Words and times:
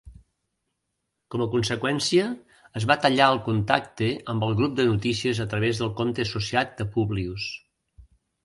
Com 1.33 1.41
a 1.45 1.47
conseqüència, 1.55 2.23
es 2.81 2.87
va 2.93 2.97
tallar 3.03 3.27
el 3.35 3.41
contacte 3.49 4.09
amb 4.35 4.49
el 4.49 4.57
grup 4.63 4.75
de 4.81 4.89
notícies 4.89 5.45
a 5.47 5.47
través 5.53 5.83
del 5.83 5.95
compte 6.01 6.29
associat 6.31 6.75
de 6.81 6.89
Publius. 6.97 7.51